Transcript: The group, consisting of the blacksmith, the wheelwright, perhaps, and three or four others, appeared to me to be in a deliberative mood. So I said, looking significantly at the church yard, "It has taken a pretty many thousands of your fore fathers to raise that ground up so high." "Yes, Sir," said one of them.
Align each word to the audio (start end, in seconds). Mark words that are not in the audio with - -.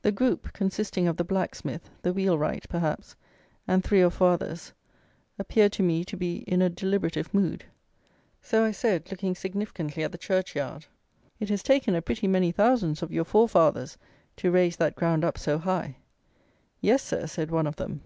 The 0.00 0.10
group, 0.10 0.54
consisting 0.54 1.06
of 1.06 1.18
the 1.18 1.22
blacksmith, 1.22 1.90
the 2.00 2.14
wheelwright, 2.14 2.66
perhaps, 2.70 3.14
and 3.68 3.84
three 3.84 4.00
or 4.00 4.08
four 4.08 4.30
others, 4.30 4.72
appeared 5.38 5.70
to 5.72 5.82
me 5.82 6.02
to 6.02 6.16
be 6.16 6.36
in 6.48 6.62
a 6.62 6.70
deliberative 6.70 7.34
mood. 7.34 7.66
So 8.40 8.64
I 8.64 8.70
said, 8.70 9.10
looking 9.10 9.34
significantly 9.34 10.02
at 10.02 10.12
the 10.12 10.16
church 10.16 10.56
yard, 10.56 10.86
"It 11.38 11.50
has 11.50 11.62
taken 11.62 11.94
a 11.94 12.00
pretty 12.00 12.26
many 12.26 12.52
thousands 12.52 13.02
of 13.02 13.12
your 13.12 13.26
fore 13.26 13.50
fathers 13.50 13.98
to 14.36 14.50
raise 14.50 14.76
that 14.76 14.96
ground 14.96 15.26
up 15.26 15.36
so 15.36 15.58
high." 15.58 15.96
"Yes, 16.80 17.02
Sir," 17.02 17.26
said 17.26 17.50
one 17.50 17.66
of 17.66 17.76
them. 17.76 18.00